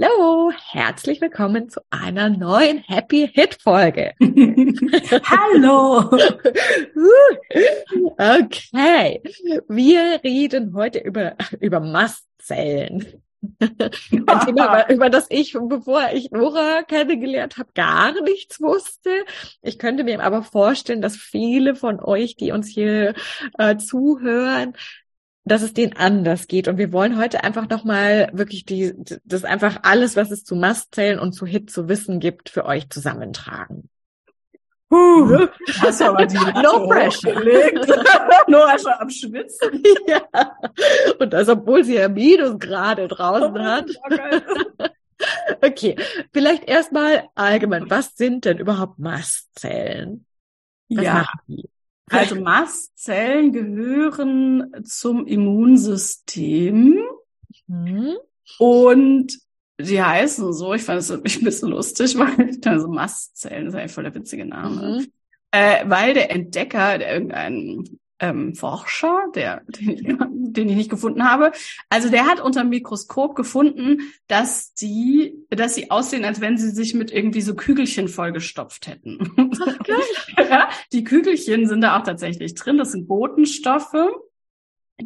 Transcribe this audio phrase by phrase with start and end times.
[0.00, 4.12] Hallo, herzlich willkommen zu einer neuen Happy Hit Folge.
[4.20, 6.10] Hallo.
[8.16, 9.22] okay,
[9.68, 13.22] wir reden heute über über Mastzellen.
[13.58, 19.10] Ein Thema, über das ich, bevor ich Nora kennengelernt habe, gar nichts wusste.
[19.62, 23.14] Ich könnte mir aber vorstellen, dass viele von euch, die uns hier
[23.58, 24.74] äh, zuhören,
[25.44, 26.68] dass es denen anders geht.
[26.68, 31.18] Und wir wollen heute einfach nochmal wirklich die, das einfach alles, was es zu Mastzellen
[31.18, 33.88] und zu HIT zu wissen gibt, für euch zusammentragen.
[34.92, 35.48] Uh,
[35.80, 37.32] hast du aber die no pressure.
[38.46, 39.82] Nora schon am Schwitzen.
[40.06, 40.20] ja.
[41.18, 43.86] Und das, obwohl sie ja Minus gerade draußen oh, hat.
[45.62, 45.96] okay,
[46.32, 50.26] vielleicht erstmal allgemein, was sind denn überhaupt Mastzellen?
[50.90, 51.26] Was ja.
[52.12, 57.02] Also Mastzellen gehören zum Immunsystem
[57.66, 58.16] mhm.
[58.58, 59.38] und
[59.80, 63.92] die heißen so, ich fand es ein bisschen lustig, weil also Mastzellen, das ist eigentlich
[63.92, 65.00] voll der witzige Name.
[65.00, 65.12] Mhm.
[65.50, 70.18] Äh, weil der Entdecker, der irgendein ähm, Forscher, der, den,
[70.52, 71.52] den ich nicht gefunden habe.
[71.90, 76.70] Also der hat unter dem Mikroskop gefunden, dass die, dass sie aussehen, als wenn sie
[76.70, 79.18] sich mit irgendwie so Kügelchen vollgestopft hätten.
[79.60, 79.76] Ach,
[80.38, 82.78] ja, die Kügelchen sind da auch tatsächlich drin.
[82.78, 84.08] Das sind Botenstoffe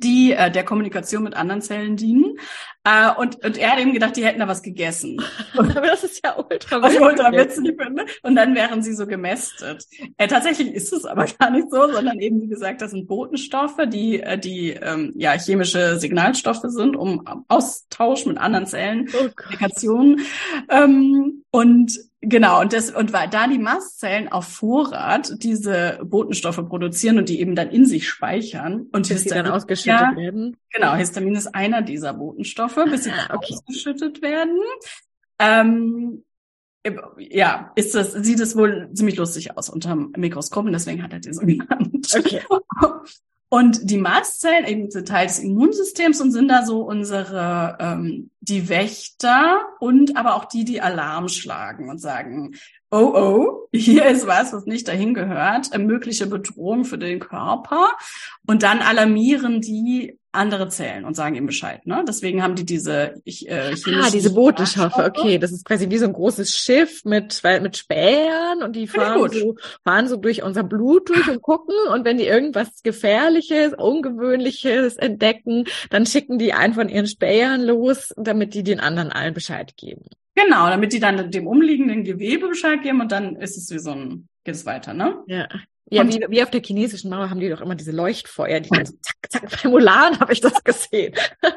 [0.01, 2.39] die äh, der Kommunikation mit anderen Zellen dienen.
[2.85, 5.21] Äh, und, und er hat eben gedacht, die hätten da was gegessen.
[5.57, 7.01] Aber das ist ja ultra witzig.
[7.01, 8.07] ultra witzig finde.
[8.23, 9.85] Und dann wären sie so gemästet.
[10.17, 13.81] Äh, tatsächlich ist es aber gar nicht so, sondern eben, wie gesagt, das sind Botenstoffe,
[13.89, 20.21] die, äh, die ähm, ja chemische Signalstoffe sind, um Austausch mit anderen Zellen, oh Kommunikation.
[20.69, 21.99] Ähm, und
[22.29, 27.39] Genau, und das, und weil da die Mastzellen auf Vorrat diese Botenstoffe produzieren und die
[27.39, 30.57] eben dann in sich speichern und bis Histamin, dann ausgeschüttet ja, werden.
[30.71, 33.55] Genau, Histamin ist einer dieser Botenstoffe, bis sie ah, okay.
[33.55, 34.59] ausgeschüttet werden.
[35.39, 36.25] Ähm,
[37.19, 41.13] ja, ist das, sieht es wohl ziemlich lustig aus unter dem Mikroskop und deswegen hat
[41.13, 42.13] er die so genannt.
[42.17, 42.43] Okay.
[43.49, 48.69] Und die Mastzellen eben sind Teil des Immunsystems und sind da so unsere, ähm, die
[48.69, 52.57] Wächter und aber auch die, die Alarm schlagen und sagen,
[52.91, 57.91] oh oh, hier ist was, was nicht dahin gehört, eine mögliche Bedrohung für den Körper.
[58.47, 61.87] Und dann alarmieren die andere Zellen und sagen ihm Bescheid.
[61.87, 62.05] Ne?
[62.07, 65.39] Deswegen haben die diese ich, äh, Ah, diese Botenstoffe, okay.
[65.39, 69.57] Das ist quasi wie so ein großes Schiff mit, mit Spähern und die fahren so,
[69.85, 75.65] fahren so durch unser Blut durch und gucken und wenn die irgendwas Gefährliches, Ungewöhnliches entdecken,
[75.91, 80.07] dann schicken die einen von ihren Spähern los, damit die den anderen allen Bescheid geben.
[80.35, 83.91] Genau, damit die dann dem umliegenden Gewebe Bescheid geben und dann ist es wie so
[83.91, 85.17] ein, geht es weiter, ne?
[85.27, 85.49] Ja.
[85.89, 88.87] Ja, wie, wie auf der chinesischen Mauer haben die doch immer diese Leuchtfeuer, die dann
[88.87, 91.15] so zack, zack, bei Mulan habe ich das gesehen.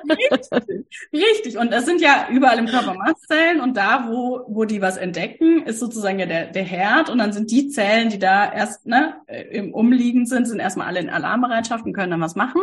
[0.08, 1.58] Richtig, richtig.
[1.58, 5.64] Und das sind ja überall im Körper Mastzellen und da, wo, wo die was entdecken,
[5.64, 9.16] ist sozusagen ja der, der Herd und dann sind die Zellen, die da erst ne,
[9.50, 12.62] im Umliegen sind, sind erstmal alle in Alarmbereitschaft und können dann was machen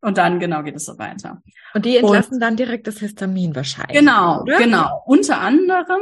[0.00, 1.42] und dann genau geht es so weiter.
[1.74, 3.98] Und die entlassen und, dann direkt das Histamin wahrscheinlich.
[3.98, 4.58] Genau, oder?
[4.58, 5.02] genau.
[5.06, 6.00] Unter anderem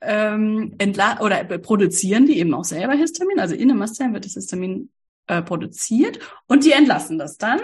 [0.00, 3.38] ähm, entla oder produzieren die eben auch selber Histamin.
[3.38, 4.90] Also in den Mastzellen wird das Histamin
[5.26, 7.60] äh, produziert und die entlassen das dann.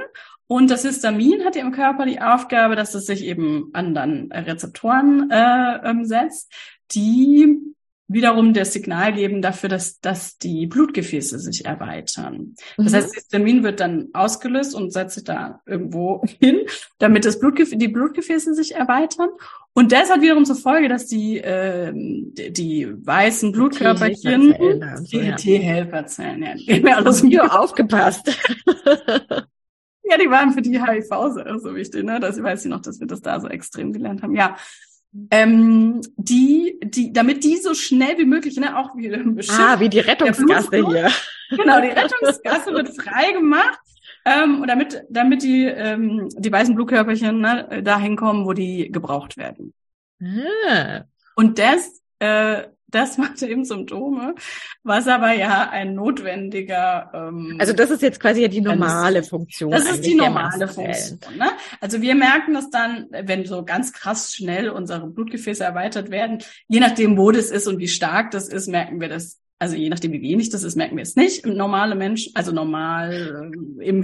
[0.49, 5.31] Und das Histamin hat im Körper die Aufgabe, dass es sich eben an dann Rezeptoren
[5.31, 6.53] äh, ähm, setzt,
[6.93, 7.59] die
[8.09, 12.55] wiederum das Signal geben dafür, dass, dass die Blutgefäße sich erweitern.
[12.77, 12.97] Das mhm.
[12.97, 16.61] heißt, Histamin wird dann ausgelöst und setzt sich da irgendwo hin,
[16.99, 19.31] damit das Blutgef die Blutgefäße sich erweitern.
[19.77, 24.55] Und das hat wiederum zur Folge, dass die, äh, die, die weißen Blutkörperchen,
[25.13, 28.35] die T-Helferzellen, ja, die haben ja alles Video aufgepasst.
[30.09, 31.09] Ja, die waren für die HIV
[31.59, 32.21] so wichtig, ne?
[32.21, 34.37] Das weiß ich noch, dass wir das da so extrem gelernt haben.
[34.37, 34.57] Ja.
[35.33, 39.13] Ähm, die, die, damit die so schnell wie möglich, ne, auch wie
[39.51, 41.11] Ah, wie die Rettungsgasse hier.
[41.51, 43.81] Genau, die Rettungsgasse wird frei gemacht.
[44.27, 49.37] Ähm, und damit, damit die, ähm, die weißen Blutkörperchen ne, dahin kommen, wo die gebraucht
[49.39, 49.73] werden.
[50.21, 51.05] Ah.
[51.37, 54.35] Und das äh, das macht eben Symptome,
[54.83, 57.11] was aber ja ein notwendiger.
[57.13, 59.71] Ähm, also das ist jetzt quasi ja die normale Funktion.
[59.71, 61.19] Das ist die normale Funktion.
[61.37, 61.51] Ne?
[61.81, 66.81] Also wir merken das dann, wenn so ganz krass schnell unsere Blutgefäße erweitert werden, je
[66.81, 70.13] nachdem, wo das ist und wie stark das ist, merken wir das also je nachdem,
[70.13, 71.47] wie wenig das ist, merken wir es nicht.
[71.47, 73.51] Normale Menschen, also normal
[73.81, 74.03] äh, im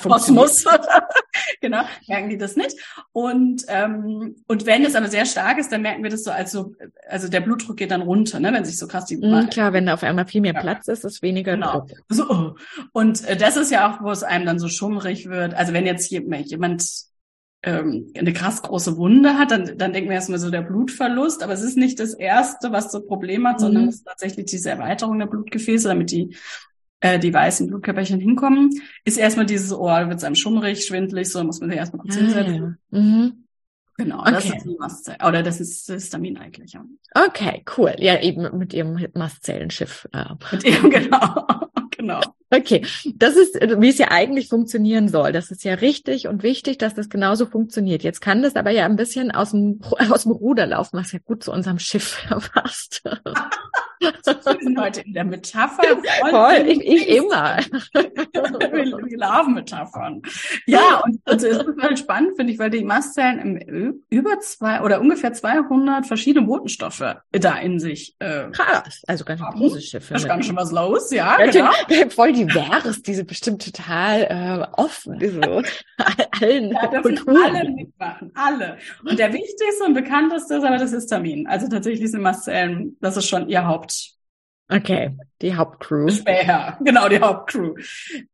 [0.00, 0.64] Kosmos,
[1.60, 2.74] genau, merken die das nicht.
[3.12, 6.74] Und ähm, und wenn es aber sehr stark ist, dann merken wir das so, also
[7.06, 9.84] also der Blutdruck geht dann runter, ne, wenn sich so krass die mhm, klar, wenn
[9.84, 10.60] da auf einmal viel mehr ja.
[10.60, 11.80] Platz ist, ist weniger genau.
[11.80, 11.90] Druck.
[12.08, 12.56] So.
[12.92, 15.52] Und äh, das ist ja auch, wo es einem dann so schummrig wird.
[15.54, 17.07] Also wenn jetzt jemand
[17.62, 21.52] ähm, eine krass große Wunde hat, dann, dann denken wir erstmal so der Blutverlust, aber
[21.52, 23.62] es ist nicht das Erste, was das Problem hat, mhm.
[23.62, 26.36] sondern es ist tatsächlich diese Erweiterung der Blutgefäße, damit die
[27.00, 28.70] äh, die weißen Blutkörperchen hinkommen,
[29.04, 32.02] ist erstmal dieses, oh, da wird es einem schummrig, schwindlig, so muss man sich erstmal
[32.02, 32.78] kurz ah, hinsetzen.
[32.90, 32.98] Ja.
[32.98, 33.44] Mhm.
[33.96, 34.30] Genau, okay.
[34.32, 36.72] das ist die Mastzelle, oder das ist Histamin eigentlich.
[36.72, 36.84] Ja.
[37.14, 37.94] Okay, cool.
[37.98, 40.08] Ja, eben mit ihrem Mastzellenschiff.
[40.12, 40.24] Äh.
[40.52, 41.67] Mit ihrem, genau.
[41.98, 42.20] Genau.
[42.50, 45.32] Okay, das ist, wie es ja eigentlich funktionieren soll.
[45.32, 48.02] Das ist ja richtig und wichtig, dass das genauso funktioniert.
[48.02, 49.80] Jetzt kann das aber ja ein bisschen aus dem,
[50.10, 53.02] aus dem Ruder laufen, was ja gut zu unserem Schiff passt.
[54.00, 54.12] Wir
[54.60, 55.82] sind heute in der Metapher.
[56.30, 57.58] Voll, ich, ich immer.
[57.92, 60.22] wir, wir laufen Metaphern.
[60.66, 64.82] Ja, und also es ist halt spannend, finde ich, weil die Mastzellen im, über zwei
[64.82, 70.08] oder ungefähr 200 verschiedene Botenstoffe da in sich äh, Krass, also ganz schön großes Schiff.
[70.08, 71.70] Da ist ganz schön was los, ja, genau.
[72.10, 75.40] Voll divers, diese bestimmt total äh, offen, diese
[76.40, 78.78] allen ja, alle mitmachen, alle.
[79.04, 81.46] Und der wichtigste und bekannteste ist aber das Histamin.
[81.46, 83.87] Also tatsächlich sind Mastzellen, das ist schon ihr Haupt.
[84.68, 86.10] Okay, die Hauptcrew.
[86.10, 87.74] Späher, genau, die Hauptcrew.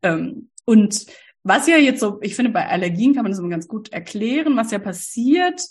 [0.03, 1.07] Ähm, und
[1.43, 4.57] was ja jetzt so, ich finde, bei Allergien kann man das immer ganz gut erklären.
[4.57, 5.63] Was ja passiert,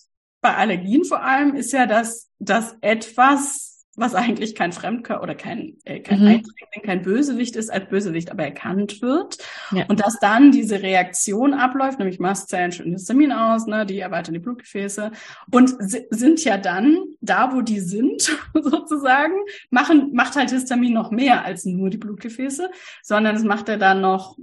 [0.42, 5.77] bei Allergien vor allem, ist ja, dass, dass etwas was eigentlich kein Fremdkörper oder kein,
[5.83, 6.27] äh, kein mhm.
[6.27, 9.37] Eindringling, kein Bösewicht ist, als Bösewicht aber erkannt wird.
[9.71, 9.85] Ja.
[9.87, 14.39] Und dass dann diese Reaktion abläuft, nämlich Mastzellen schütten Histamin aus, ne, die erweitern die
[14.39, 15.11] Blutgefäße
[15.51, 15.75] und
[16.09, 19.35] sind ja dann da, wo die sind, sozusagen,
[19.69, 22.71] machen, macht halt Histamin noch mehr als nur die Blutgefäße,
[23.03, 24.37] sondern es macht er dann noch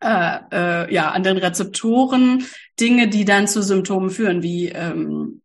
[0.00, 2.44] äh, äh, ja an den Rezeptoren
[2.80, 5.40] Dinge, die dann zu Symptomen führen, wie ähm,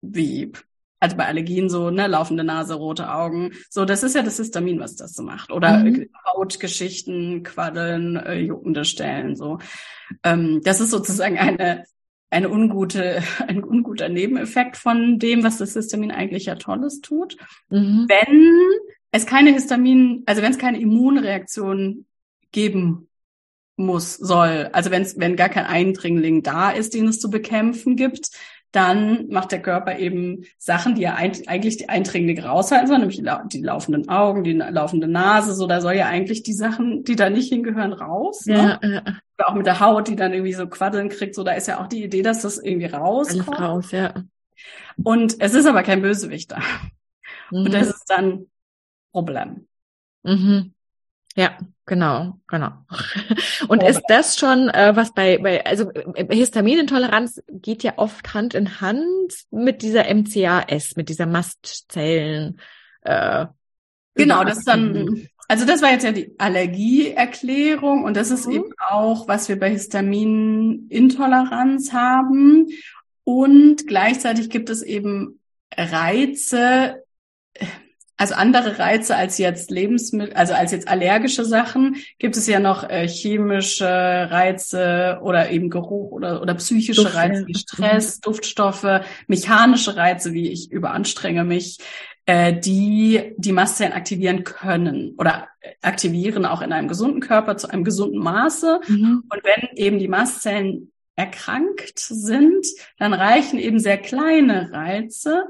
[0.00, 0.52] wie
[1.00, 3.52] also bei Allergien so, ne, laufende Nase, rote Augen.
[3.70, 5.52] So, das ist ja das Histamin, was das so macht.
[5.52, 6.08] Oder mhm.
[6.26, 9.58] Hautgeschichten, Quaddeln, äh, juckende Stellen, so.
[10.24, 11.84] Ähm, das ist sozusagen eine,
[12.30, 17.36] eine ungute, ein unguter Nebeneffekt von dem, was das Histamin eigentlich ja Tolles tut.
[17.70, 18.06] Mhm.
[18.08, 18.52] Wenn
[19.12, 22.06] es keine Histamin, also wenn es keine Immunreaktion
[22.50, 23.08] geben
[23.76, 27.94] muss, soll, also wenn es, wenn gar kein Eindringling da ist, den es zu bekämpfen
[27.94, 28.30] gibt,
[28.72, 33.22] dann macht der Körper eben Sachen, die er eigentlich die Eindringlinge raushalten soll, nämlich
[33.52, 37.30] die, laufenden Augen, die laufende Nase, so, da soll ja eigentlich die Sachen, die da
[37.30, 38.44] nicht hingehören, raus.
[38.44, 38.78] Ne?
[38.82, 39.02] Ja, ja.
[39.38, 41.80] Oder auch mit der Haut, die dann irgendwie so Quaddeln kriegt, so, da ist ja
[41.80, 43.48] auch die Idee, dass das irgendwie rauskommt.
[43.48, 44.14] Alles raus, ja.
[45.02, 46.58] Und es ist aber kein Bösewicht da.
[47.50, 47.66] Mhm.
[47.66, 48.46] Und das ist dann
[49.12, 49.66] Problem.
[50.24, 50.74] Mhm.
[51.36, 51.56] Ja,
[51.88, 52.70] genau, genau.
[53.68, 58.54] Und ist das schon, äh, was bei, bei, also äh, Histaminintoleranz geht ja oft Hand
[58.54, 62.60] in Hand mit dieser MCAS, mit dieser Mastzellen.
[63.02, 63.46] Äh,
[64.14, 68.52] genau, das ist dann, also das war jetzt ja die Allergieerklärung und das ist mhm.
[68.52, 72.68] eben auch, was wir bei Histaminintoleranz haben.
[73.24, 75.40] Und gleichzeitig gibt es eben
[75.76, 77.02] Reize,
[78.18, 82.88] also andere Reize als jetzt Lebensmittel, also als jetzt allergische Sachen, gibt es ja noch
[82.88, 89.96] äh, chemische Reize oder eben Geruch oder, oder psychische Duft, Reize wie Stress, Duftstoffe, mechanische
[89.96, 91.78] Reize wie ich überanstrenge mich,
[92.26, 95.46] äh, die die Mastzellen aktivieren können oder
[95.80, 98.80] aktivieren auch in einem gesunden Körper zu einem gesunden Maße.
[98.88, 99.24] Mhm.
[99.30, 102.66] Und wenn eben die Mastzellen erkrankt sind,
[102.98, 105.46] dann reichen eben sehr kleine Reize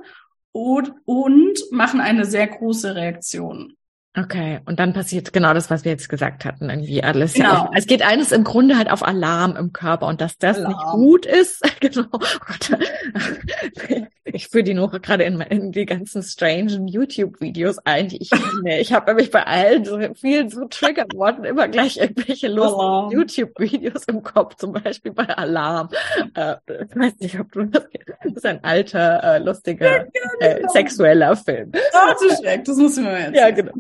[0.59, 3.77] und, und machen eine sehr große Reaktion.
[4.17, 7.35] Okay, und dann passiert genau das, was wir jetzt gesagt hatten, irgendwie alles.
[7.35, 7.53] Genau.
[7.53, 10.73] Ja, es geht eines im Grunde halt auf Alarm im Körper und dass das Alarm.
[10.73, 11.62] nicht gut ist.
[11.81, 12.07] genau.
[12.12, 12.79] Oh Gott.
[14.33, 18.79] Ich führe die noch gerade in, in, die ganzen strangen YouTube-Videos ein, die ich kenne.
[18.79, 24.23] Ich habe nämlich bei allen so vielen so Triggerworten immer gleich irgendwelche lustigen YouTube-Videos im
[24.23, 25.88] Kopf, zum Beispiel bei Alarm.
[26.35, 27.85] Äh, ich weiß nicht, ob du das
[28.23, 30.07] Das ist ein alter, äh, lustiger,
[30.41, 31.73] äh, sexueller Film.
[31.75, 33.35] Oh, zu schreck, das muss ich mir jetzt.
[33.35, 33.73] Ja, genau.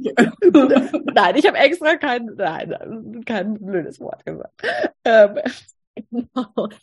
[1.14, 4.62] Nein, ich habe extra kein, nein, kein blödes Wort gesagt.
[5.04, 5.38] Ähm,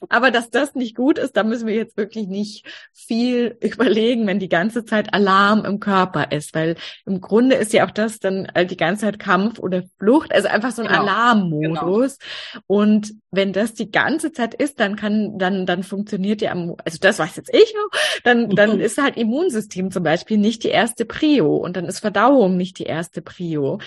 [0.09, 4.39] aber dass das nicht gut ist, da müssen wir jetzt wirklich nicht viel überlegen, wenn
[4.39, 8.47] die ganze Zeit Alarm im Körper ist, weil im Grunde ist ja auch das dann
[8.69, 11.01] die ganze Zeit Kampf oder Flucht, also einfach so ein genau.
[11.01, 12.17] Alarmmodus.
[12.17, 12.63] Genau.
[12.67, 17.19] Und wenn das die ganze Zeit ist, dann kann, dann, dann funktioniert ja, also das
[17.19, 21.55] weiß jetzt ich auch, dann, dann ist halt Immunsystem zum Beispiel nicht die erste Prio
[21.55, 23.79] und dann ist Verdauung nicht die erste Prio.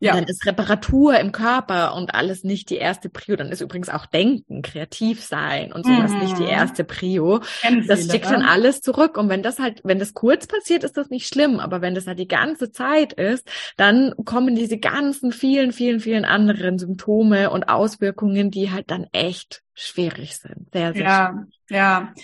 [0.00, 0.14] Ja.
[0.14, 3.34] Dann ist Reparatur im Körper und alles nicht die erste Prio.
[3.34, 6.18] Dann ist übrigens auch Denken, kreativ sein und sowas mhm.
[6.20, 6.50] nicht die mhm.
[6.50, 7.40] erste Prio.
[7.86, 9.16] das schickt dann alles zurück.
[9.16, 11.58] Und wenn das halt, wenn das kurz passiert, ist das nicht schlimm.
[11.58, 16.24] Aber wenn das halt die ganze Zeit ist, dann kommen diese ganzen vielen, vielen, vielen
[16.24, 20.68] anderen Symptome und Auswirkungen, die halt dann echt schwierig sind.
[20.72, 21.54] Sehr, sehr ja, schwierig.
[21.70, 22.14] ja.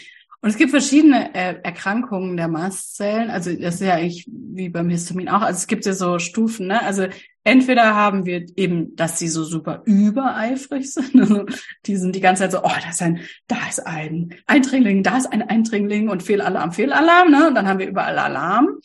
[0.44, 3.30] Und es gibt verschiedene äh, Erkrankungen der Mastzellen.
[3.30, 5.40] Also das ist ja eigentlich wie beim Histamin auch.
[5.40, 6.66] Also es gibt ja so Stufen.
[6.66, 6.82] Ne?
[6.82, 7.06] Also
[7.44, 11.14] entweder haben wir eben, dass sie so super übereifrig sind.
[11.24, 11.46] Also
[11.86, 15.16] die sind die ganze Zeit so, oh, da ist ein, da ist ein Eindringling, da
[15.16, 17.30] ist ein Eindringling und Fehlalarm, Fehlalarm.
[17.30, 17.48] Ne?
[17.48, 18.80] Und dann haben wir überall Alarm.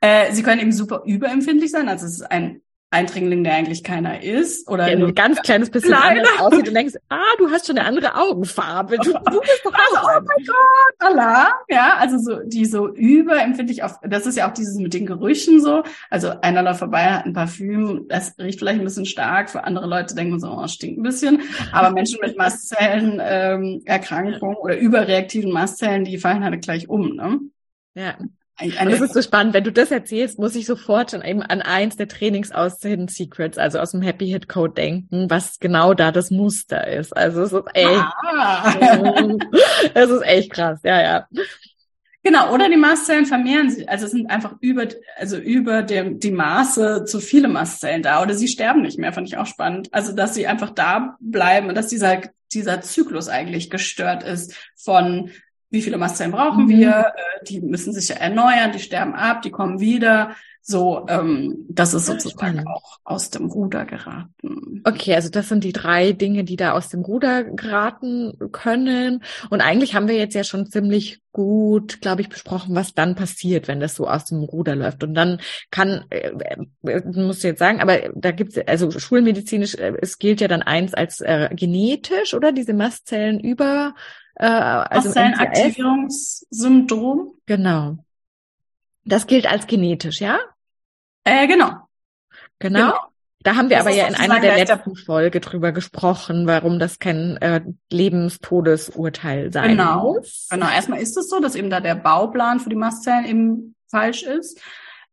[0.00, 1.88] Äh, sie können eben super überempfindlich sein.
[1.88, 4.66] Also es ist ein Eindringling, der eigentlich keiner ist.
[4.66, 6.20] Oder der ein ganz kleines bisschen Kleiner.
[6.22, 8.96] anders aussieht und denkst, ah, du hast schon eine andere Augenfarbe.
[8.96, 11.52] Du, du bist doch also, oh mein Gott, Allah.
[11.68, 15.60] Ja, also so, die so überempfindlich auf, das ist ja auch dieses mit den Gerüchen
[15.60, 15.82] so.
[16.08, 19.50] Also einer läuft vorbei, hat ein Parfüm, das riecht vielleicht ein bisschen stark.
[19.50, 21.42] Für andere Leute denken so, oh, stinkt ein bisschen.
[21.72, 27.38] Aber Menschen mit Mastzellen, ähm, Erkrankungen oder überreaktiven Mastzellen, die fallen halt gleich um, ne?
[27.94, 28.16] Ja.
[28.60, 29.54] Und das ist so spannend.
[29.54, 33.06] Wenn du das erzählst, muss ich sofort schon eben an eins der Trainings aus Hidden
[33.06, 37.16] Secrets, also aus dem Happy Hit Code denken, was genau da das Muster ist.
[37.16, 38.74] Also es ist echt, ah.
[39.94, 40.80] es ist echt krass.
[40.82, 41.28] Ja, ja.
[42.24, 44.86] Genau, oder die Mastzellen vermehren sich, also es sind einfach über,
[45.16, 49.28] also über dem, die Maße zu viele Mastzellen da oder sie sterben nicht mehr, fand
[49.28, 49.88] ich auch spannend.
[49.92, 52.20] Also, dass sie einfach da bleiben und dass dieser,
[52.52, 55.30] dieser Zyklus eigentlich gestört ist von
[55.70, 56.68] wie viele Mastzellen brauchen mhm.
[56.68, 60.34] wir, äh, die müssen sich ja erneuern, die sterben ab, die kommen wieder.
[60.70, 64.82] So, ähm, das ist sozusagen auch aus dem Ruder geraten.
[64.84, 69.22] Okay, also das sind die drei Dinge, die da aus dem Ruder geraten können.
[69.48, 73.66] Und eigentlich haben wir jetzt ja schon ziemlich gut, glaube ich, besprochen, was dann passiert,
[73.66, 75.02] wenn das so aus dem Ruder läuft.
[75.02, 76.32] Und dann kann, äh,
[76.82, 80.62] äh musst du jetzt sagen, aber da gibt's also schulmedizinisch, äh, es gilt ja dann
[80.62, 83.94] eins als äh, genetisch, oder diese Mastzellen über
[84.38, 87.34] äh, also Aktivierungssyndrom.
[87.46, 87.98] Genau.
[89.04, 90.38] Das gilt als genetisch, ja?
[91.24, 91.72] Äh, genau.
[92.58, 92.86] Genau.
[92.86, 92.98] genau.
[93.40, 96.98] Da haben wir das aber ja in einer der letzten Folge drüber gesprochen, warum das
[96.98, 100.14] kein äh, Lebenstodesurteil sein genau.
[100.14, 100.48] muss.
[100.50, 100.68] Genau.
[100.68, 104.60] Erstmal ist es so, dass eben da der Bauplan für die Mastzellen eben falsch ist,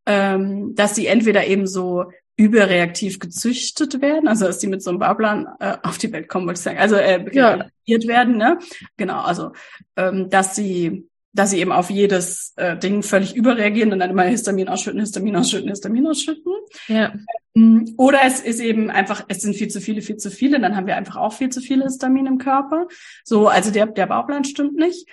[0.06, 4.98] ähm, dass sie entweder eben so überreaktiv gezüchtet werden, also dass die mit so einem
[4.98, 7.66] Bauplan äh, auf die Welt kommen, wollte ich sagen, also äh, ja.
[7.86, 8.58] werden, ne?
[8.96, 9.52] Genau, also
[9.96, 14.22] ähm, dass sie dass sie eben auf jedes äh, Ding völlig überreagieren und dann immer
[14.22, 16.52] Histamin ausschütten, Histamin ausschütten, Histamin ausschütten.
[16.88, 17.12] Ja.
[17.54, 20.76] Ähm, oder es ist eben einfach, es sind viel zu viele, viel zu viele, dann
[20.76, 22.88] haben wir einfach auch viel zu viele Histamin im Körper.
[23.22, 25.06] So, also der, der Bauplan stimmt nicht.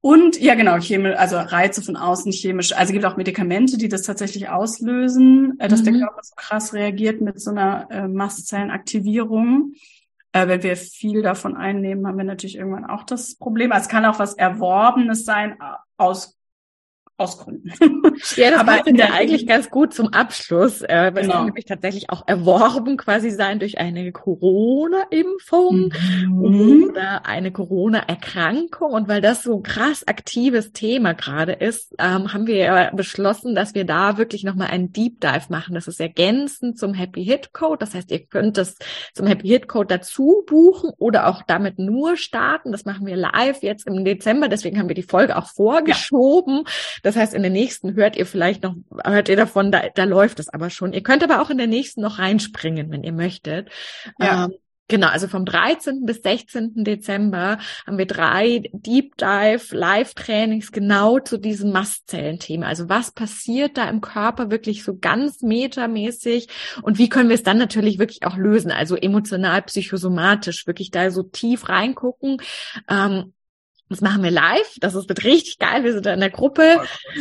[0.00, 2.72] Und ja, genau, chemisch, also Reize von außen chemisch.
[2.72, 5.84] Also gibt auch Medikamente, die das tatsächlich auslösen, äh, dass mhm.
[5.86, 9.72] der Körper so krass reagiert mit so einer äh, Mastzellenaktivierung.
[10.32, 13.72] Äh, wenn wir viel davon einnehmen, haben wir natürlich irgendwann auch das Problem.
[13.72, 15.56] Also es kann auch was Erworbenes sein
[15.96, 16.37] aus
[17.18, 17.72] aus Gründen.
[18.36, 20.82] Ja, das passt ja eigentlich ganz gut zum Abschluss.
[20.82, 21.20] Äh, genau.
[21.20, 25.92] Es kann nämlich tatsächlich auch erworben quasi sein durch eine Corona-Impfung
[26.26, 26.42] mhm.
[26.42, 28.92] oder eine Corona-Erkrankung.
[28.92, 33.54] Und weil das so ein krass aktives Thema gerade ist, ähm, haben wir ja beschlossen,
[33.54, 35.74] dass wir da wirklich nochmal einen Deep Dive machen.
[35.74, 37.78] Das ist ergänzend zum Happy Hit Code.
[37.78, 38.76] Das heißt, ihr könnt das
[39.14, 42.72] zum Happy Hit Code dazu buchen oder auch damit nur starten.
[42.72, 44.48] Das machen wir live jetzt im Dezember.
[44.48, 46.64] Deswegen haben wir die Folge auch vorgeschoben.
[47.04, 48.74] Ja das heißt, in der nächsten hört ihr vielleicht noch,
[49.04, 50.92] hört ihr davon, da, da läuft es aber schon.
[50.92, 53.70] Ihr könnt aber auch in der nächsten noch reinspringen, wenn ihr möchtet.
[54.18, 54.44] Ja.
[54.44, 54.54] Ähm,
[54.90, 56.06] Genau, also vom 13.
[56.06, 56.82] bis 16.
[56.82, 62.66] Dezember haben wir drei Deep Dive Live-Trainings genau zu diesem Mastzellen-Thema.
[62.66, 66.48] Also was passiert da im Körper wirklich so ganz metamäßig
[66.80, 68.70] und wie können wir es dann natürlich wirklich auch lösen?
[68.70, 72.38] Also emotional, psychosomatisch, wirklich da so tief reingucken.
[72.88, 73.34] Ähm,
[73.88, 74.74] das machen wir live.
[74.80, 75.84] Das ist wird richtig geil.
[75.84, 76.80] Wir sind da in der Gruppe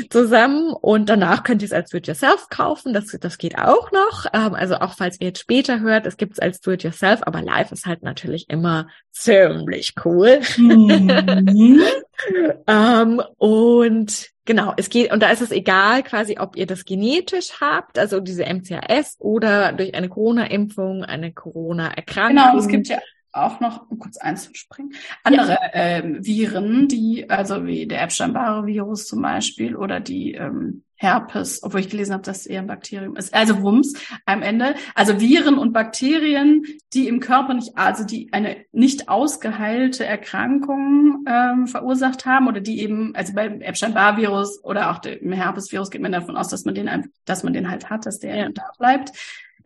[0.10, 2.94] zusammen und danach könnt ihr es als Do-it-yourself kaufen.
[2.94, 4.26] Das, das geht auch noch.
[4.34, 7.72] Ähm, also auch falls ihr jetzt später hört, es gibt es als Do-it-yourself, aber live
[7.72, 10.42] ist halt natürlich immer ziemlich cool.
[10.58, 11.82] Mhm.
[12.68, 17.62] ähm, und genau, es geht, und da ist es egal quasi, ob ihr das genetisch
[17.62, 22.36] habt, also diese MCAS oder durch eine Corona-Impfung, eine Corona-Erkrankung.
[22.36, 23.00] Genau, es gibt ja
[23.38, 25.70] auch noch, um kurz einzuspringen, andere ja.
[25.74, 31.90] ähm, Viren, die, also wie der Epstein-Barr-Virus zum Beispiel oder die ähm, Herpes, obwohl ich
[31.90, 33.34] gelesen habe, dass es eher ein Bakterium ist.
[33.34, 33.94] Also Wumms
[34.26, 34.74] am Ende.
[34.96, 41.68] Also Viren und Bakterien, die im Körper nicht, also die eine nicht ausgeheilte Erkrankung ähm,
[41.68, 46.36] verursacht haben oder die eben, also beim Epstein-Barr-Virus oder auch dem Herpes-Virus geht man davon
[46.36, 48.50] aus, dass man den, dass man den halt hat, dass der ja.
[48.50, 49.12] da bleibt.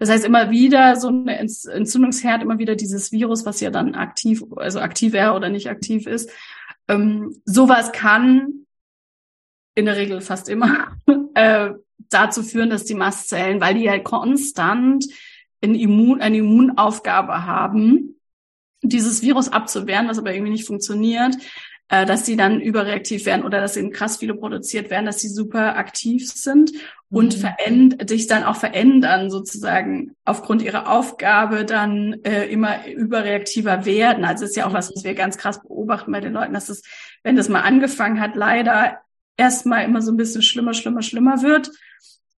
[0.02, 4.44] Das heißt, immer wieder so eine Entzündungsherd, immer wieder dieses Virus, was ja dann aktiv,
[4.56, 6.32] also aktiv wäre oder nicht aktiv ist.
[6.88, 8.66] Ähm, sowas kann
[9.76, 10.98] in der Regel fast immer
[11.36, 11.70] äh,
[12.10, 15.06] dazu führen, dass die Mastzellen, weil die ja konstant
[15.64, 18.16] ein Immun, eine Immunaufgabe haben,
[18.82, 21.36] dieses Virus abzuwehren, was aber irgendwie nicht funktioniert,
[21.92, 25.28] äh, dass sie dann überreaktiv werden oder dass eben krass viele produziert werden, dass sie
[25.28, 26.72] super aktiv sind
[27.10, 27.42] und mhm.
[27.42, 34.24] veränd sich dann auch verändern, sozusagen aufgrund ihrer Aufgabe dann äh, immer überreaktiver werden.
[34.24, 36.82] Also ist ja auch was, was wir ganz krass beobachten bei den Leuten, dass es,
[37.24, 39.00] wenn das mal angefangen hat, leider
[39.36, 41.72] erstmal immer so ein bisschen schlimmer, schlimmer, schlimmer wird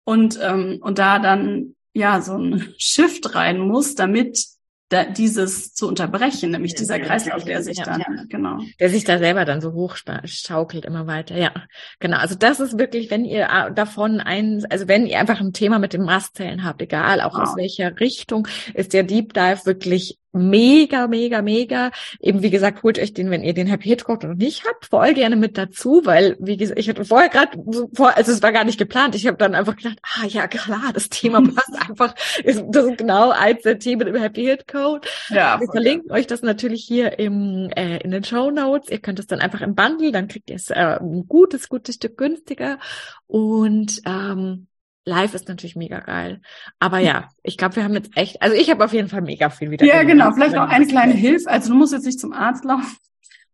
[0.04, 4.46] und ähm, und da dann ja so ein Shift rein muss, damit
[4.92, 8.24] da, dieses zu unterbrechen, nämlich dieser Kreislauf, der sich dann, ja.
[8.28, 8.58] genau.
[8.78, 11.52] Der sich da selber dann so hochschaukelt immer weiter, ja.
[11.98, 15.52] Genau, also das ist wirklich, wenn ihr äh, davon ein, also wenn ihr einfach ein
[15.52, 17.42] Thema mit den Mastzellen habt, egal auch wow.
[17.42, 21.90] aus welcher Richtung, ist der Deep Dive wirklich mega, mega, mega.
[22.20, 24.86] Eben wie gesagt, holt euch den, wenn ihr den Happy Hit Code noch nicht habt,
[24.86, 27.58] voll gerne mit dazu, weil wie gesagt, ich hatte vorher gerade
[27.94, 29.14] vor, also es war gar nicht geplant.
[29.14, 32.14] Ich habe dann einfach gedacht, ah ja klar, das Thema passt einfach.
[32.44, 35.06] Ist, das ist genau eins der Themen im Happy Hit Code.
[35.28, 38.90] Ja, Wir verlinken euch das natürlich hier im äh, in den Show Notes.
[38.90, 41.96] Ihr könnt es dann einfach im Bundle, dann kriegt ihr es äh, ein gutes, gutes
[41.96, 42.78] Stück günstiger
[43.26, 44.66] und ähm,
[45.04, 46.40] Live ist natürlich mega geil.
[46.78, 49.50] Aber ja, ich glaube, wir haben jetzt echt, also ich habe auf jeden Fall mega
[49.50, 49.84] viel wieder.
[49.84, 50.32] Ja, genau.
[50.32, 51.50] Vielleicht noch eine kleine Hilfe.
[51.50, 52.86] Also du musst jetzt nicht zum Arzt laufen.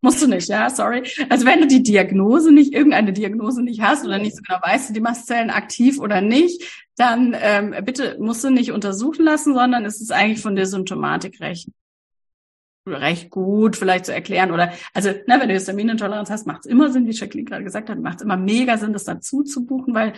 [0.01, 1.03] Musst du nicht, ja, sorry.
[1.29, 4.95] Also wenn du die Diagnose nicht, irgendeine Diagnose nicht hast oder nicht so genau weißt,
[4.95, 6.63] die Mastzellen aktiv oder nicht,
[6.95, 11.41] dann ähm, bitte musst du nicht untersuchen lassen, sondern es ist eigentlich von der Symptomatik
[11.41, 11.67] recht
[12.87, 16.91] recht gut vielleicht zu erklären oder also ne, wenn du Histaminintoleranz hast, macht es immer
[16.91, 19.93] Sinn, wie Jacqueline gerade gesagt hat, macht es immer mega Sinn, das dazu zu buchen,
[19.93, 20.13] weil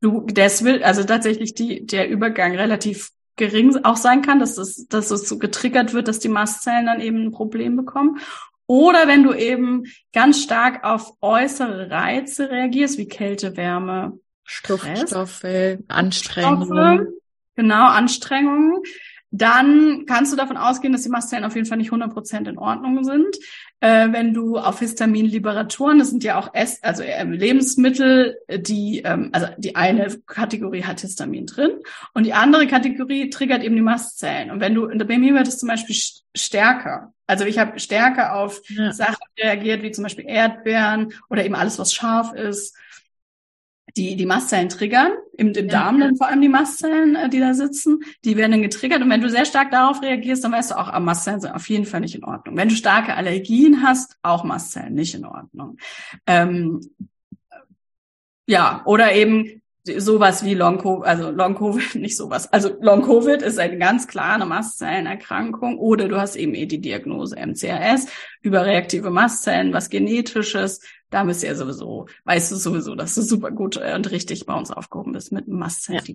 [0.00, 4.86] du, das will, also tatsächlich die, der Übergang relativ gering auch sein kann, dass es,
[4.88, 8.18] dass es so getriggert wird, dass die Mastzellen dann eben ein Problem bekommen.
[8.66, 17.08] Oder wenn du eben ganz stark auf äußere Reize reagierst, wie Kälte, Wärme, Stoffstoffe, Anstrengungen.
[17.56, 18.82] Genau, Anstrengungen
[19.30, 22.58] dann kannst du davon ausgehen, dass die Mastzellen auf jeden Fall nicht 100 Prozent in
[22.58, 23.36] Ordnung sind.
[23.78, 29.30] Äh, wenn du auf Histaminliberatoren, das sind ja auch Ess, also äh, Lebensmittel, die, ähm,
[29.32, 31.70] also die eine Kategorie hat Histamin drin
[32.12, 34.50] und die andere Kategorie triggert eben die Mastzellen.
[34.50, 35.96] Und wenn du, bei mir wird es zum Beispiel
[36.34, 37.12] stärker.
[37.26, 38.92] Also ich habe stärker auf ja.
[38.92, 42.76] Sachen reagiert, wie zum Beispiel Erdbeeren oder eben alles, was scharf ist
[43.96, 45.72] die, die Mastzellen triggern, im, im ja.
[45.72, 49.02] Darm dann vor allem die Mastzellen, äh, die da sitzen, die werden dann getriggert.
[49.02, 51.68] Und wenn du sehr stark darauf reagierst, dann weißt du auch, ah, Mastzellen sind auf
[51.68, 52.56] jeden Fall nicht in Ordnung.
[52.56, 55.76] Wenn du starke Allergien hast, auch Mastzellen nicht in Ordnung.
[56.26, 56.80] Ähm,
[58.46, 62.52] ja, oder eben sowas wie Long Covid, also Long Covid, nicht sowas.
[62.52, 67.36] Also Long Covid ist eine ganz klare Mastzellenerkrankung oder du hast eben eh die Diagnose
[67.36, 68.06] MCRS,
[68.42, 70.80] überreaktive Mastzellen, was genetisches.
[71.10, 74.46] Da bist du ja sowieso, weißt du sowieso, dass du super gut äh, und richtig
[74.46, 76.04] bei uns aufgehoben bist mit Mastzellen.
[76.06, 76.14] Ja.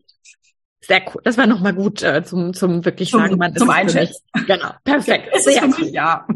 [0.82, 1.22] Sehr cool.
[1.24, 4.24] Das war nochmal gut äh, zum, zum wirklich zum, sagen, man zum Einschätzen.
[4.46, 5.36] Genau, perfekt.
[5.36, 5.88] Ist cool.
[5.88, 6.28] ja.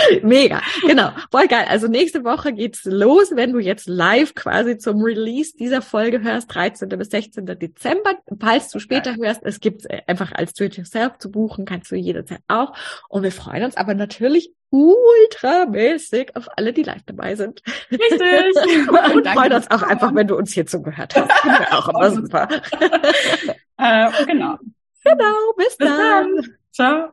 [0.22, 1.10] Mega, genau.
[1.30, 1.66] Voll geil.
[1.68, 6.54] Also nächste Woche geht's los, wenn du jetzt live quasi zum Release dieser Folge hörst,
[6.54, 6.88] 13.
[6.90, 7.46] bis 16.
[7.46, 8.14] Dezember.
[8.40, 9.26] Falls du später okay.
[9.26, 12.74] hörst, es gibt äh, einfach als Do-it-yourself zu buchen, kannst du jederzeit auch.
[13.08, 17.62] Und wir freuen uns aber natürlich ultramäßig auf alle, die live dabei sind.
[17.90, 18.88] Richtig.
[19.14, 21.32] Und freuen uns auch einfach, wenn du uns hier zugehört hast.
[21.40, 22.48] Finden wir auch immer super.
[23.76, 24.58] äh, genau.
[25.04, 26.36] Genau, bis, bis dann.
[26.36, 26.56] dann.
[26.70, 27.12] Ciao.